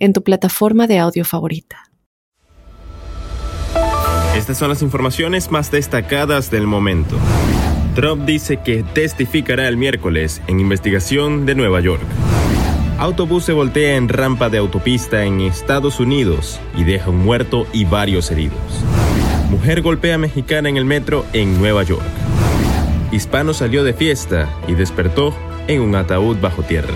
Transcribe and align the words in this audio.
en 0.00 0.12
tu 0.12 0.24
plataforma 0.24 0.88
de 0.88 0.98
audio 0.98 1.24
favorita. 1.24 1.84
Estas 4.36 4.58
son 4.58 4.68
las 4.70 4.82
informaciones 4.82 5.50
más 5.50 5.70
destacadas 5.70 6.50
del 6.50 6.66
momento. 6.66 7.16
Trump 7.94 8.24
dice 8.24 8.58
que 8.58 8.82
testificará 8.82 9.68
el 9.68 9.76
miércoles 9.76 10.40
en 10.46 10.60
investigación 10.60 11.46
de 11.46 11.54
Nueva 11.54 11.80
York. 11.80 12.02
Autobús 12.98 13.44
se 13.44 13.52
voltea 13.52 13.96
en 13.96 14.08
rampa 14.08 14.48
de 14.48 14.58
autopista 14.58 15.24
en 15.24 15.40
Estados 15.40 16.00
Unidos 16.00 16.60
y 16.76 16.84
deja 16.84 17.10
un 17.10 17.18
muerto 17.18 17.66
y 17.72 17.84
varios 17.84 18.30
heridos. 18.30 18.58
Mujer 19.50 19.82
golpea 19.82 20.14
a 20.14 20.18
mexicana 20.18 20.68
en 20.68 20.76
el 20.76 20.84
metro 20.84 21.26
en 21.32 21.58
Nueva 21.58 21.82
York. 21.82 22.02
Hispano 23.10 23.52
salió 23.52 23.84
de 23.84 23.94
fiesta 23.94 24.48
y 24.68 24.74
despertó 24.74 25.34
en 25.66 25.80
un 25.80 25.96
ataúd 25.96 26.36
bajo 26.40 26.62
tierra. 26.62 26.94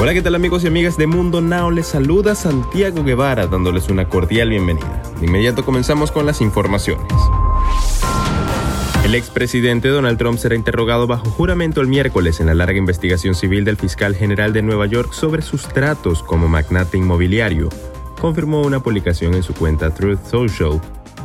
Hola, 0.00 0.14
¿qué 0.14 0.22
tal 0.22 0.34
amigos 0.34 0.64
y 0.64 0.66
amigas 0.66 0.96
de 0.96 1.06
Mundo 1.06 1.42
Now? 1.42 1.70
Les 1.70 1.86
saluda 1.86 2.34
Santiago 2.34 3.04
Guevara 3.04 3.46
dándoles 3.46 3.90
una 3.90 4.08
cordial 4.08 4.48
bienvenida. 4.48 5.02
De 5.20 5.26
inmediato 5.26 5.62
comenzamos 5.62 6.10
con 6.10 6.24
las 6.24 6.40
informaciones. 6.40 7.06
El 9.04 9.14
expresidente 9.14 9.88
Donald 9.88 10.16
Trump 10.16 10.38
será 10.38 10.54
interrogado 10.54 11.06
bajo 11.06 11.28
juramento 11.28 11.82
el 11.82 11.88
miércoles 11.88 12.40
en 12.40 12.46
la 12.46 12.54
larga 12.54 12.78
investigación 12.78 13.34
civil 13.34 13.66
del 13.66 13.76
fiscal 13.76 14.16
general 14.16 14.54
de 14.54 14.62
Nueva 14.62 14.86
York 14.86 15.12
sobre 15.12 15.42
sus 15.42 15.68
tratos 15.68 16.22
como 16.22 16.48
magnate 16.48 16.96
inmobiliario, 16.96 17.68
confirmó 18.22 18.62
una 18.62 18.80
publicación 18.80 19.34
en 19.34 19.42
su 19.42 19.52
cuenta 19.52 19.92
Truth 19.92 20.24
Social, 20.24 20.80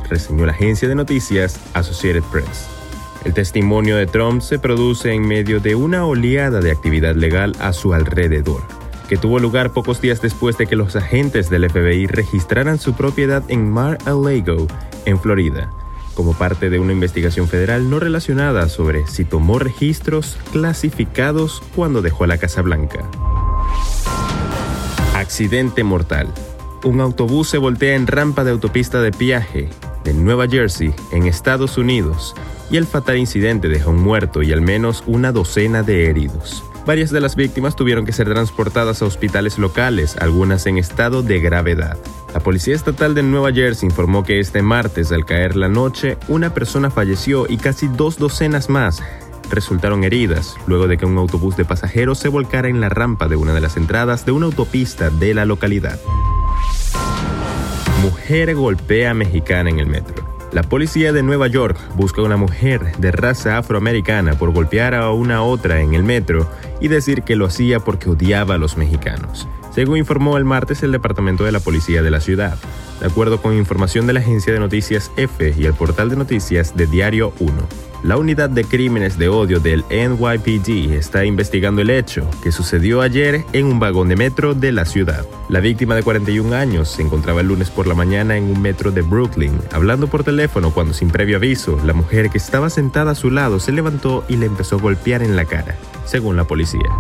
reseñó 0.10 0.46
la 0.46 0.52
agencia 0.52 0.90
de 0.90 0.96
noticias 0.96 1.62
Associated 1.74 2.24
Press. 2.24 2.75
El 3.24 3.34
testimonio 3.34 3.98
de 3.98 4.06
Trump 4.06 4.42
se 4.42 4.60
produce 4.60 5.14
en 5.14 5.28
medio 5.28 5.60
de 5.60 5.76
una 5.76 6.06
oleada 6.06 6.60
de 6.60 6.72
actividad 6.72 7.16
legal 7.16 7.54
a 7.60 7.74
su 7.74 7.94
alrededor, 7.94 8.62
que 9.10 9.18
tuvo 9.18 9.40
lugar 9.40 9.72
pocos 9.72 10.02
días 10.02 10.22
después 10.22 10.58
de 10.58 10.68
que 10.68 10.76
los 10.76 10.96
agentes 10.96 11.50
del 11.50 11.70
FBI 11.70 12.08
registraran 12.08 12.78
su 12.78 12.94
propiedad 12.94 13.44
en 13.48 13.70
Mar-a-Lago, 13.70 14.68
en 15.06 15.20
Florida, 15.20 15.72
como 16.14 16.34
parte 16.34 16.70
de 16.70 16.80
una 16.80 16.94
investigación 16.94 17.48
federal 17.48 17.90
no 17.90 18.00
relacionada 18.00 18.70
sobre 18.70 19.08
si 19.08 19.26
tomó 19.26 19.58
registros 19.58 20.38
clasificados 20.52 21.64
cuando 21.76 22.02
dejó 22.02 22.28
la 22.28 22.38
Casa 22.38 22.62
Blanca. 22.62 23.10
Accidente 25.16 25.84
mortal. 25.84 26.28
Un 26.84 27.02
autobús 27.02 27.50
se 27.50 27.58
voltea 27.58 27.96
en 27.96 28.06
rampa 28.06 28.44
de 28.44 28.52
autopista 28.52 29.02
de 29.02 29.10
viaje 29.10 29.70
de 30.06 30.14
Nueva 30.14 30.48
Jersey, 30.48 30.94
en 31.12 31.26
Estados 31.26 31.78
Unidos, 31.78 32.34
y 32.72 32.78
el 32.78 32.86
fatal 32.86 33.18
incidente 33.18 33.68
dejó 33.68 33.90
un 33.90 34.02
muerto 34.02 34.42
y 34.42 34.54
al 34.54 34.62
menos 34.62 35.04
una 35.06 35.34
docena 35.34 35.84
de 35.84 36.10
heridos. 36.10 36.64
Varias 36.86 37.10
de 37.10 37.20
las 37.20 37.36
víctimas 37.36 37.76
tuvieron 37.76 38.06
que 38.06 38.14
ser 38.14 38.30
transportadas 38.30 39.02
a 39.02 39.06
hospitales 39.06 39.58
locales, 39.58 40.16
algunas 40.18 40.68
en 40.68 40.78
estado 40.78 41.24
de 41.24 41.40
gravedad. 41.40 41.98
La 42.34 42.40
Policía 42.40 42.76
Estatal 42.76 43.16
de 43.16 43.24
Nueva 43.24 43.52
Jersey 43.52 43.88
informó 43.88 44.24
que 44.24 44.40
este 44.40 44.62
martes, 44.62 45.12
al 45.12 45.26
caer 45.26 45.56
la 45.56 45.68
noche, 45.68 46.18
una 46.28 46.54
persona 46.54 46.92
falleció 46.92 47.48
y 47.50 47.58
casi 47.58 47.88
dos 47.88 48.20
docenas 48.20 48.70
más 48.70 49.02
resultaron 49.50 50.04
heridas 50.04 50.56
luego 50.68 50.88
de 50.88 50.98
que 50.98 51.06
un 51.06 51.18
autobús 51.18 51.56
de 51.58 51.66
pasajeros 51.66 52.20
se 52.20 52.30
volcara 52.30 52.68
en 52.68 52.82
la 52.82 52.90
rampa 52.90 53.28
de 53.28 53.36
una 53.36 53.54
de 53.54 53.62
las 53.62 53.78
entradas 53.78 54.26
de 54.26 54.32
una 54.32 54.48
autopista 54.48 55.10
de 55.10 55.34
la 55.34 55.46
localidad. 55.46 56.00
Mujer 58.06 58.54
golpea 58.54 59.10
a 59.10 59.14
mexicana 59.16 59.68
en 59.68 59.80
el 59.80 59.88
metro. 59.88 60.24
La 60.52 60.62
policía 60.62 61.12
de 61.12 61.24
Nueva 61.24 61.48
York 61.48 61.76
busca 61.96 62.22
a 62.22 62.24
una 62.24 62.38
mujer 62.38 62.96
de 62.98 63.12
raza 63.12 63.58
afroamericana 63.58 64.38
por 64.38 64.54
golpear 64.54 64.94
a 64.94 65.10
una 65.10 65.42
otra 65.42 65.82
en 65.82 65.96
el 65.96 66.04
metro 66.04 66.48
y 66.80 66.88
decir 66.88 67.24
que 67.24 67.36
lo 67.36 67.48
hacía 67.48 67.80
porque 67.80 68.08
odiaba 68.08 68.54
a 68.54 68.58
los 68.60 68.78
mexicanos, 68.78 69.48
según 69.74 69.98
informó 69.98 70.38
el 70.38 70.46
martes 70.46 70.84
el 70.84 70.92
Departamento 70.92 71.46
de 71.46 71.52
la 71.52 71.60
Policía 71.60 72.04
de 72.04 72.12
la 72.12 72.22
ciudad, 72.22 72.60
de 73.00 73.08
acuerdo 73.08 73.42
con 73.42 73.58
información 73.58 74.06
de 74.06 74.14
la 74.14 74.20
agencia 74.20 74.54
de 74.54 74.60
noticias 74.60 75.12
F 75.18 75.56
y 75.58 75.66
el 75.66 75.74
portal 75.74 76.12
de 76.12 76.16
noticias 76.16 76.78
de 76.78 76.86
Diario 76.86 77.34
1. 77.40 77.54
La 78.06 78.18
unidad 78.18 78.52
de 78.52 78.64
crímenes 78.64 79.18
de 79.18 79.30
odio 79.30 79.60
del 79.60 79.84
NYPD 79.90 80.94
está 80.94 81.26
investigando 81.26 81.82
el 81.82 81.90
hecho 81.90 82.30
que 82.44 82.52
sucedió 82.52 83.02
ayer 83.02 83.44
en 83.52 83.66
un 83.66 83.80
vagón 83.80 84.10
de 84.10 84.16
metro 84.16 84.54
de 84.54 84.72
la 84.72 84.86
ciudad. 84.86 85.26
La 85.50 85.60
víctima 85.60 85.96
de 85.96 86.04
41 86.04 86.56
años 86.56 86.88
se 86.88 87.02
encontraba 87.02 87.42
el 87.42 87.48
lunes 87.48 87.72
por 87.72 87.88
la 87.88 87.96
mañana 87.96 88.38
en 88.38 88.44
un 88.44 88.62
metro 88.62 88.92
de 88.92 89.02
Brooklyn, 89.02 89.60
hablando 89.72 90.06
por 90.06 90.24
teléfono 90.24 90.72
cuando 90.72 90.94
sin 90.94 91.10
previo 91.10 91.38
aviso, 91.38 91.80
la 91.84 91.94
mujer 91.94 92.30
que 92.30 92.38
estaba 92.38 92.70
sentada 92.70 93.14
a 93.14 93.16
su 93.16 93.32
lado 93.32 93.60
se 93.60 93.72
levantó 93.72 94.24
y 94.28 94.38
le 94.38 94.46
empezó 94.46 94.76
a 94.76 94.82
golpear 94.82 95.24
en 95.24 95.36
la 95.36 95.46
cara, 95.46 95.76
según 96.06 96.38
la 96.38 96.44
policía. 96.44 96.92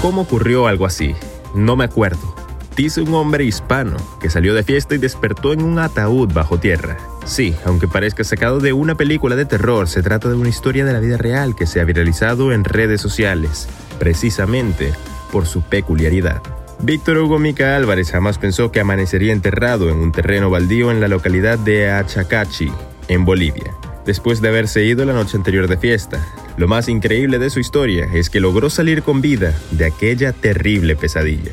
¿Cómo 0.00 0.22
ocurrió 0.22 0.66
algo 0.66 0.86
así? 0.86 1.14
No 1.54 1.76
me 1.76 1.84
acuerdo. 1.84 2.35
Dice 2.76 3.00
un 3.00 3.14
hombre 3.14 3.44
hispano 3.44 3.96
que 4.20 4.28
salió 4.28 4.52
de 4.52 4.62
fiesta 4.62 4.94
y 4.94 4.98
despertó 4.98 5.54
en 5.54 5.62
un 5.62 5.78
ataúd 5.78 6.30
bajo 6.34 6.60
tierra. 6.60 6.98
Sí, 7.24 7.56
aunque 7.64 7.88
parezca 7.88 8.22
sacado 8.22 8.60
de 8.60 8.74
una 8.74 8.94
película 8.94 9.34
de 9.34 9.46
terror, 9.46 9.88
se 9.88 10.02
trata 10.02 10.28
de 10.28 10.34
una 10.34 10.50
historia 10.50 10.84
de 10.84 10.92
la 10.92 11.00
vida 11.00 11.16
real 11.16 11.56
que 11.56 11.66
se 11.66 11.80
ha 11.80 11.84
viralizado 11.84 12.52
en 12.52 12.64
redes 12.64 13.00
sociales, 13.00 13.66
precisamente 13.98 14.92
por 15.32 15.46
su 15.46 15.62
peculiaridad. 15.62 16.42
Víctor 16.80 17.16
Hugo 17.16 17.38
Mica 17.38 17.76
Álvarez 17.76 18.10
jamás 18.10 18.36
pensó 18.36 18.70
que 18.70 18.80
amanecería 18.80 19.32
enterrado 19.32 19.88
en 19.88 19.96
un 19.96 20.12
terreno 20.12 20.50
baldío 20.50 20.90
en 20.90 21.00
la 21.00 21.08
localidad 21.08 21.58
de 21.58 21.90
Achacachi, 21.90 22.70
en 23.08 23.24
Bolivia, 23.24 23.74
después 24.04 24.42
de 24.42 24.48
haberse 24.48 24.84
ido 24.84 25.06
la 25.06 25.14
noche 25.14 25.38
anterior 25.38 25.66
de 25.66 25.78
fiesta. 25.78 26.22
Lo 26.58 26.68
más 26.68 26.90
increíble 26.90 27.38
de 27.38 27.48
su 27.48 27.58
historia 27.58 28.06
es 28.12 28.28
que 28.28 28.40
logró 28.40 28.68
salir 28.68 29.02
con 29.02 29.22
vida 29.22 29.54
de 29.70 29.86
aquella 29.86 30.34
terrible 30.34 30.94
pesadilla. 30.94 31.52